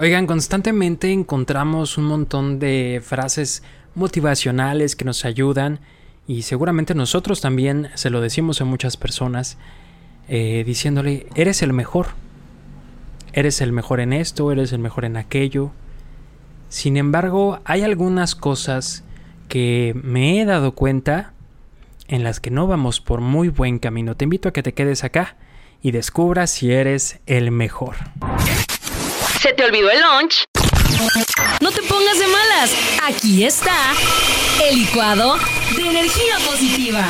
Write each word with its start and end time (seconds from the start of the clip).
Oigan, 0.00 0.28
constantemente 0.28 1.10
encontramos 1.10 1.98
un 1.98 2.04
montón 2.04 2.60
de 2.60 3.02
frases 3.04 3.64
motivacionales 3.96 4.94
que 4.94 5.04
nos 5.04 5.24
ayudan 5.24 5.80
y 6.28 6.42
seguramente 6.42 6.94
nosotros 6.94 7.40
también 7.40 7.88
se 7.94 8.08
lo 8.08 8.20
decimos 8.20 8.60
a 8.60 8.64
muchas 8.64 8.96
personas 8.96 9.58
eh, 10.28 10.62
diciéndole, 10.64 11.26
eres 11.34 11.62
el 11.62 11.72
mejor, 11.72 12.10
eres 13.32 13.60
el 13.60 13.72
mejor 13.72 13.98
en 13.98 14.12
esto, 14.12 14.52
eres 14.52 14.72
el 14.72 14.78
mejor 14.78 15.04
en 15.04 15.16
aquello. 15.16 15.72
Sin 16.68 16.96
embargo, 16.96 17.58
hay 17.64 17.82
algunas 17.82 18.36
cosas 18.36 19.02
que 19.48 20.00
me 20.00 20.40
he 20.40 20.44
dado 20.44 20.76
cuenta 20.76 21.32
en 22.06 22.22
las 22.22 22.38
que 22.38 22.52
no 22.52 22.68
vamos 22.68 23.00
por 23.00 23.20
muy 23.20 23.48
buen 23.48 23.80
camino. 23.80 24.16
Te 24.16 24.26
invito 24.26 24.48
a 24.48 24.52
que 24.52 24.62
te 24.62 24.74
quedes 24.74 25.02
acá 25.02 25.34
y 25.82 25.90
descubras 25.90 26.50
si 26.50 26.70
eres 26.70 27.18
el 27.26 27.50
mejor. 27.50 27.96
¿Se 29.40 29.52
te 29.52 29.64
olvidó 29.64 29.88
el 29.90 30.00
lunch? 30.00 30.44
No 31.60 31.70
te 31.70 31.82
pongas 31.82 32.18
de 32.18 32.26
malas. 32.26 32.70
Aquí 33.04 33.44
está 33.44 33.92
el 34.68 34.80
licuado 34.80 35.38
de 35.76 35.82
energía 35.82 36.38
positiva. 36.44 37.04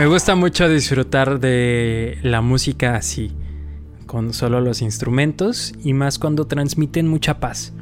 Me 0.00 0.06
gusta 0.06 0.34
mucho 0.34 0.66
disfrutar 0.66 1.40
de 1.40 2.16
la 2.22 2.40
música 2.40 2.96
así, 2.96 3.32
con 4.06 4.32
solo 4.32 4.62
los 4.62 4.80
instrumentos 4.80 5.74
y 5.84 5.92
más 5.92 6.18
cuando 6.18 6.46
transmiten 6.46 7.06
mucha 7.06 7.38
paz. 7.38 7.74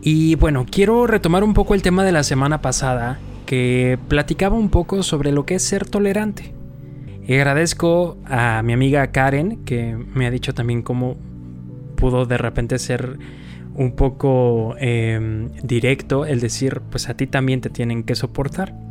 Y 0.00 0.36
bueno, 0.36 0.64
quiero 0.64 1.06
retomar 1.06 1.44
un 1.44 1.52
poco 1.52 1.74
el 1.74 1.82
tema 1.82 2.02
de 2.02 2.12
la 2.12 2.22
semana 2.22 2.62
pasada, 2.62 3.18
que 3.44 3.98
platicaba 4.08 4.56
un 4.56 4.70
poco 4.70 5.02
sobre 5.02 5.32
lo 5.32 5.44
que 5.44 5.56
es 5.56 5.62
ser 5.64 5.86
tolerante. 5.86 6.54
Y 7.28 7.34
agradezco 7.34 8.16
a 8.24 8.62
mi 8.62 8.72
amiga 8.72 9.12
Karen, 9.12 9.66
que 9.66 9.94
me 10.14 10.26
ha 10.26 10.30
dicho 10.30 10.54
también 10.54 10.80
cómo 10.80 11.18
pudo 11.96 12.24
de 12.24 12.38
repente 12.38 12.78
ser 12.78 13.18
un 13.74 13.92
poco 13.96 14.76
em, 14.78 15.50
directo 15.62 16.24
el 16.24 16.40
decir, 16.40 16.80
pues 16.90 17.10
a 17.10 17.18
ti 17.18 17.26
también 17.26 17.60
te 17.60 17.68
tienen 17.68 18.02
que 18.02 18.14
soportar. 18.14 18.86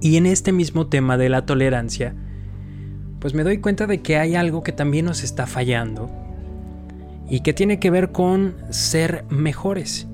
Y 0.00 0.16
en 0.16 0.26
este 0.26 0.52
mismo 0.52 0.86
tema 0.86 1.16
de 1.16 1.28
la 1.28 1.46
tolerancia, 1.46 2.14
pues 3.20 3.32
me 3.34 3.42
doy 3.42 3.58
cuenta 3.58 3.86
de 3.86 4.02
que 4.02 4.18
hay 4.18 4.34
algo 4.34 4.62
que 4.62 4.72
también 4.72 5.06
nos 5.06 5.24
está 5.24 5.46
fallando 5.46 6.10
y 7.28 7.40
que 7.40 7.54
tiene 7.54 7.78
que 7.78 7.90
ver 7.90 8.12
con 8.12 8.54
ser 8.70 9.24
mejores. 9.30 10.06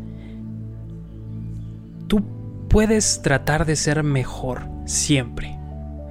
Tú 2.07 2.23
puedes 2.69 3.21
tratar 3.23 3.67
de 3.67 3.75
ser 3.75 4.05
mejor 4.05 4.63
siempre, 4.85 5.59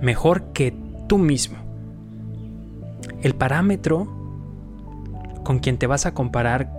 mejor 0.01 0.51
que 0.51 0.75
tú 1.07 1.17
mismo. 1.17 1.57
El 3.21 3.33
parámetro 3.33 4.07
con 5.43 5.59
quien 5.59 5.77
te 5.77 5.87
vas 5.87 6.05
a 6.05 6.13
comparar 6.13 6.71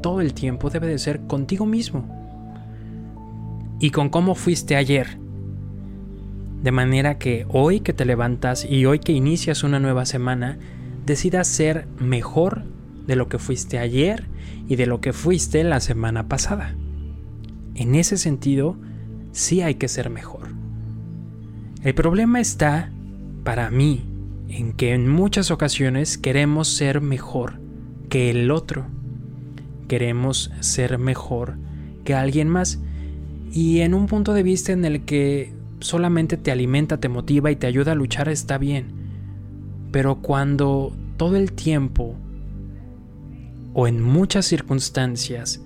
todo 0.00 0.20
el 0.20 0.32
tiempo 0.32 0.70
debe 0.70 0.86
de 0.86 0.98
ser 0.98 1.26
contigo 1.26 1.66
mismo 1.66 2.04
y 3.80 3.90
con 3.90 4.08
cómo 4.08 4.34
fuiste 4.34 4.76
ayer 4.76 5.18
de 6.66 6.72
manera 6.72 7.16
que 7.16 7.46
hoy 7.48 7.78
que 7.78 7.92
te 7.92 8.04
levantas 8.04 8.66
y 8.68 8.86
hoy 8.86 8.98
que 8.98 9.12
inicias 9.12 9.62
una 9.62 9.78
nueva 9.78 10.04
semana, 10.04 10.58
decidas 11.06 11.46
ser 11.46 11.86
mejor 12.00 12.64
de 13.06 13.14
lo 13.14 13.28
que 13.28 13.38
fuiste 13.38 13.78
ayer 13.78 14.26
y 14.66 14.74
de 14.74 14.86
lo 14.86 15.00
que 15.00 15.12
fuiste 15.12 15.62
la 15.62 15.78
semana 15.78 16.26
pasada. 16.26 16.74
En 17.76 17.94
ese 17.94 18.16
sentido, 18.16 18.76
sí 19.30 19.62
hay 19.62 19.76
que 19.76 19.86
ser 19.86 20.10
mejor. 20.10 20.48
El 21.84 21.94
problema 21.94 22.40
está, 22.40 22.90
para 23.44 23.70
mí, 23.70 24.04
en 24.48 24.72
que 24.72 24.92
en 24.92 25.08
muchas 25.08 25.52
ocasiones 25.52 26.18
queremos 26.18 26.66
ser 26.66 27.00
mejor 27.00 27.60
que 28.08 28.28
el 28.28 28.50
otro. 28.50 28.86
Queremos 29.86 30.50
ser 30.58 30.98
mejor 30.98 31.58
que 32.02 32.14
alguien 32.14 32.48
más. 32.48 32.80
Y 33.52 33.82
en 33.82 33.94
un 33.94 34.06
punto 34.06 34.34
de 34.34 34.42
vista 34.42 34.72
en 34.72 34.84
el 34.84 35.04
que 35.04 35.54
solamente 35.80 36.36
te 36.36 36.50
alimenta, 36.50 36.98
te 36.98 37.08
motiva 37.08 37.50
y 37.50 37.56
te 37.56 37.66
ayuda 37.66 37.92
a 37.92 37.96
luchar 37.96 38.28
está 38.28 38.58
bien. 38.58 38.86
Pero 39.92 40.16
cuando 40.16 40.92
todo 41.16 41.36
el 41.36 41.52
tiempo 41.52 42.14
o 43.74 43.86
en 43.86 44.00
muchas 44.02 44.46
circunstancias 44.46 45.60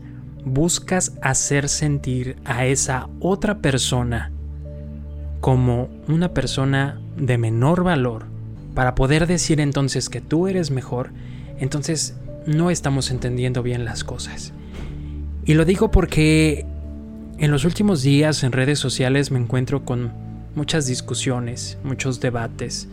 buscas 0.44 1.12
hacer 1.22 1.68
sentir 1.68 2.36
a 2.44 2.66
esa 2.66 3.08
otra 3.20 3.58
persona 3.58 4.32
como 5.40 5.88
una 6.08 6.32
persona 6.34 7.00
de 7.16 7.38
menor 7.38 7.84
valor 7.84 8.26
para 8.74 8.94
poder 8.94 9.26
decir 9.26 9.60
entonces 9.60 10.08
que 10.08 10.20
tú 10.20 10.48
eres 10.48 10.70
mejor, 10.70 11.10
entonces 11.58 12.16
no 12.46 12.70
estamos 12.70 13.10
entendiendo 13.10 13.62
bien 13.62 13.84
las 13.84 14.04
cosas. 14.04 14.52
Y 15.44 15.54
lo 15.54 15.64
digo 15.64 15.90
porque 15.90 16.66
en 17.40 17.50
los 17.50 17.64
últimos 17.64 18.02
días 18.02 18.44
en 18.44 18.52
redes 18.52 18.78
sociales 18.78 19.30
me 19.30 19.38
encuentro 19.38 19.86
con 19.86 20.12
muchas 20.54 20.86
discusiones, 20.86 21.78
muchos 21.82 22.20
debates, 22.20 22.86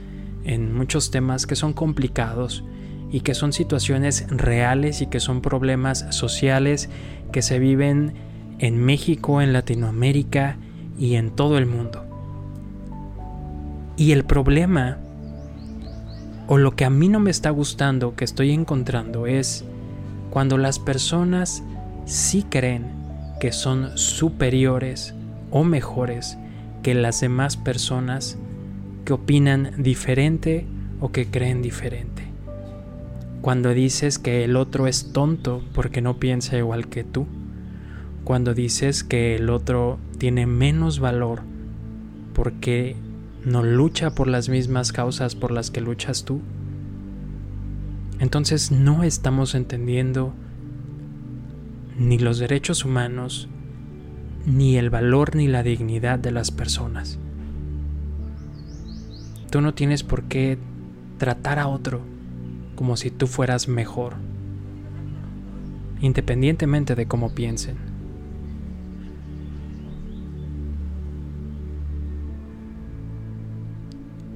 en 0.45 0.73
muchos 0.73 1.11
temas 1.11 1.45
que 1.45 1.57
son 1.57 1.73
complicados 1.73 2.63
y 3.11 3.19
que 3.19 3.33
son 3.33 3.51
situaciones 3.51 4.25
reales 4.29 5.01
y 5.01 5.07
que 5.07 5.19
son 5.19 5.41
problemas 5.41 6.05
sociales 6.11 6.89
que 7.33 7.41
se 7.41 7.59
viven 7.59 8.13
en 8.59 8.77
México, 8.77 9.41
en 9.41 9.51
Latinoamérica 9.51 10.55
y 10.97 11.15
en 11.15 11.31
todo 11.31 11.57
el 11.57 11.65
mundo. 11.65 12.05
Y 13.97 14.13
el 14.13 14.23
problema, 14.23 14.97
o 16.47 16.57
lo 16.57 16.73
que 16.73 16.85
a 16.85 16.89
mí 16.89 17.09
no 17.09 17.19
me 17.19 17.31
está 17.31 17.49
gustando, 17.49 18.15
que 18.15 18.23
estoy 18.23 18.51
encontrando, 18.51 19.27
es 19.27 19.65
cuando 20.29 20.57
las 20.57 20.79
personas 20.79 21.63
sí 22.05 22.45
creen 22.49 22.96
que 23.39 23.51
son 23.51 23.97
superiores 23.97 25.13
o 25.51 25.63
mejores 25.63 26.37
que 26.83 26.93
las 26.93 27.21
demás 27.21 27.57
personas 27.57 28.37
que 29.05 29.13
opinan 29.13 29.71
diferente 29.77 30.65
o 30.99 31.11
que 31.11 31.27
creen 31.27 31.61
diferente. 31.61 32.23
Cuando 33.41 33.73
dices 33.73 34.19
que 34.19 34.43
el 34.43 34.57
otro 34.57 34.87
es 34.87 35.13
tonto 35.13 35.63
porque 35.73 36.01
no 36.01 36.19
piensa 36.19 36.57
igual 36.57 36.87
que 36.87 37.03
tú. 37.03 37.27
Cuando 38.23 38.53
dices 38.53 39.03
que 39.03 39.35
el 39.35 39.49
otro 39.49 39.99
tiene 40.17 40.45
menos 40.45 40.99
valor 40.99 41.41
porque 42.33 42.95
no 43.45 43.63
lucha 43.63 44.11
por 44.11 44.27
las 44.27 44.49
mismas 44.49 44.91
causas 44.91 45.35
por 45.35 45.51
las 45.51 45.71
que 45.71 45.79
luchas 45.79 46.25
tú. 46.25 46.41
Entonces 48.19 48.71
no 48.71 49.03
estamos 49.03 49.55
entendiendo 49.55 50.33
ni 51.97 52.19
los 52.19 52.39
derechos 52.39 52.85
humanos, 52.85 53.49
ni 54.45 54.77
el 54.77 54.89
valor 54.89 55.35
ni 55.35 55.47
la 55.47 55.63
dignidad 55.63 56.19
de 56.19 56.31
las 56.31 56.51
personas. 56.51 57.19
Tú 59.49 59.61
no 59.61 59.73
tienes 59.73 60.03
por 60.03 60.23
qué 60.23 60.57
tratar 61.17 61.59
a 61.59 61.67
otro 61.67 62.01
como 62.75 62.95
si 62.95 63.09
tú 63.09 63.25
fueras 63.27 63.67
mejor, 63.67 64.13
independientemente 65.99 66.95
de 66.95 67.07
cómo 67.07 67.33
piensen. 67.33 67.77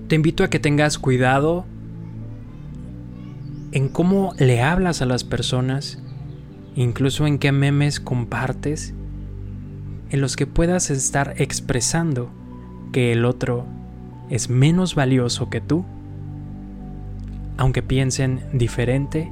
Te 0.07 0.16
invito 0.16 0.44
a 0.44 0.50
que 0.50 0.60
tengas 0.60 0.98
cuidado 0.98 1.66
en 3.72 3.88
cómo 3.88 4.34
le 4.38 4.62
hablas 4.62 5.02
a 5.02 5.06
las 5.06 5.24
personas 5.24 6.02
incluso 6.75 7.27
en 7.27 7.38
qué 7.38 7.51
memes 7.51 8.00
compartes, 8.00 8.94
en 10.09 10.21
los 10.21 10.35
que 10.35 10.47
puedas 10.47 10.89
estar 10.89 11.35
expresando 11.38 12.29
que 12.91 13.13
el 13.13 13.25
otro 13.25 13.65
es 14.29 14.50
menos 14.50 14.95
valioso 14.95 15.50
que 15.50 15.62
tú, 15.62 15.85
aunque 17.57 17.81
piensen 17.81 18.41
diferente 18.53 19.31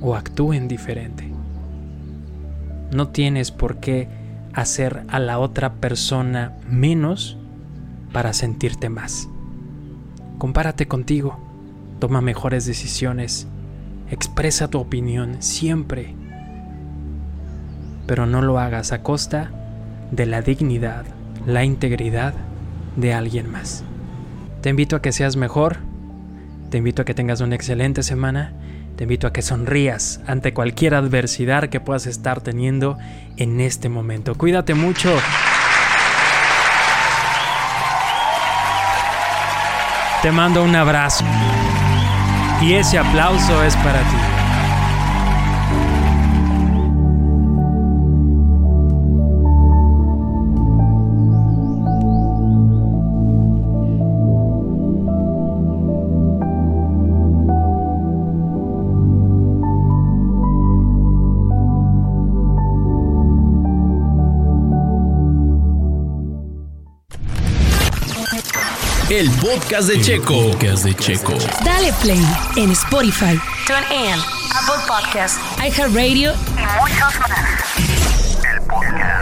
o 0.00 0.14
actúen 0.14 0.68
diferente. 0.68 1.30
No 2.92 3.08
tienes 3.08 3.50
por 3.50 3.78
qué 3.78 4.08
hacer 4.52 5.04
a 5.08 5.18
la 5.18 5.38
otra 5.38 5.74
persona 5.74 6.56
menos 6.68 7.36
para 8.12 8.32
sentirte 8.32 8.88
más. 8.88 9.28
Compárate 10.38 10.86
contigo, 10.86 11.38
toma 11.98 12.20
mejores 12.20 12.64
decisiones 12.64 13.48
Expresa 14.10 14.68
tu 14.68 14.78
opinión 14.78 15.42
siempre. 15.42 16.14
pero 18.08 18.24
no 18.24 18.40
lo 18.40 18.58
hagas 18.58 18.92
a 18.92 19.02
costa 19.02 19.50
de 20.10 20.24
la 20.24 20.40
dignidad, 20.40 21.04
la 21.46 21.62
integridad 21.64 22.32
de 22.96 23.12
alguien 23.12 23.52
más. 23.52 23.84
Te 24.62 24.70
invito 24.70 24.96
a 24.96 25.02
que 25.02 25.12
seas 25.12 25.36
mejor, 25.36 25.76
te 26.70 26.78
invito 26.78 27.02
a 27.02 27.04
que 27.04 27.12
tengas 27.12 27.42
una 27.42 27.54
excelente 27.54 28.02
semana, 28.02 28.54
te 28.96 29.04
invito 29.04 29.26
a 29.26 29.32
que 29.34 29.42
sonrías 29.42 30.22
ante 30.26 30.54
cualquier 30.54 30.94
adversidad 30.94 31.68
que 31.68 31.80
puedas 31.80 32.06
estar 32.06 32.40
teniendo 32.40 32.96
en 33.36 33.60
este 33.60 33.90
momento. 33.90 34.34
Cuídate 34.34 34.72
mucho. 34.72 35.14
Te 40.22 40.32
mando 40.32 40.64
un 40.64 40.74
abrazo. 40.74 41.26
Y 42.60 42.74
ese 42.74 42.98
aplauso 42.98 43.62
es 43.62 43.76
para 43.76 44.00
ti. 44.00 44.47
El 69.10 69.30
podcast 69.40 69.88
de 69.88 69.98
Checo. 70.02 70.50
Podcast 70.50 70.84
de 70.84 70.94
Checo. 70.94 71.32
Dale 71.64 71.94
play 72.02 72.22
en 72.56 72.70
Spotify. 72.72 73.40
TuneIn, 73.66 74.12
Apple 74.54 74.84
Podcasts, 74.86 75.40
iHeartRadio 75.58 76.34
y 76.34 76.66
muchos 76.78 77.18
más. 77.18 77.38
El 78.52 78.60
podcast. 78.66 79.17